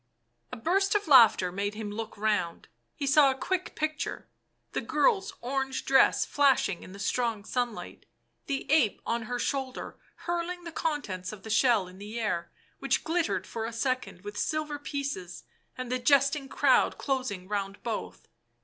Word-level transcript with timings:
A 0.51 0.57
burst 0.57 0.95
of 0.95 1.07
laughter 1.07 1.51
made 1.51 1.75
him 1.75 1.91
look 1.91 2.17
round; 2.17 2.67
he 2.95 3.05
saw 3.05 3.29
a 3.29 3.35
quick 3.37 3.75
picture: 3.75 4.27
The 4.71 4.81
girl's 4.81 5.31
orange 5.41 5.85
dress 5.85 6.25
flashing 6.25 6.81
in 6.81 6.91
the 6.91 6.97
strong 6.97 7.45
sunlight, 7.45 8.07
the 8.47 8.65
ape 8.71 8.99
on 9.05 9.25
her 9.25 9.37
shoulder 9.37 9.99
hurling 10.25 10.63
the 10.63 10.71
contents 10.71 11.31
of 11.31 11.43
the 11.43 11.51
shell 11.51 11.87
in 11.87 11.99
the 11.99 12.19
air, 12.19 12.49
which 12.79 13.03
glittered 13.03 13.45
for 13.45 13.63
a 13.67 13.71
second 13.71 14.21
with 14.23 14.39
silver 14.39 14.79
pieces 14.79 15.43
and 15.77 15.91
the 15.91 15.99
jesting 15.99 16.49
crowd 16.49 16.97
closing 16.97 17.47
round 17.47 17.83
both. 17.83 18.27